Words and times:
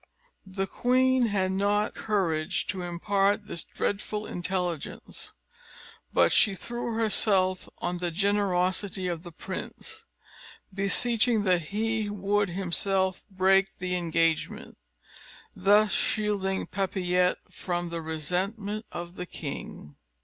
The 0.47 0.65
queen 0.65 1.27
had 1.27 1.51
not 1.51 1.93
courage 1.93 2.65
to 2.69 2.81
impart 2.81 3.45
this 3.45 3.63
dreadful 3.63 4.25
intelligence; 4.25 5.35
but 6.11 6.31
she 6.31 6.55
threw 6.55 6.95
herself 6.95 7.69
on 7.77 7.99
the 7.99 8.09
generosity 8.09 9.07
of 9.07 9.21
the 9.21 9.31
prince, 9.31 10.07
beseeching 10.73 11.43
that 11.43 11.65
he 11.69 12.09
would 12.09 12.49
himself 12.49 13.23
break 13.29 13.77
the 13.77 13.95
engagement 13.95 14.75
thus 15.55 15.91
shielding 15.91 16.65
Papillette 16.65 17.37
from 17.51 17.89
the 17.89 18.01
resentment 18.01 18.87
of 18.91 19.17
the 19.17 19.27
king. 19.27 19.97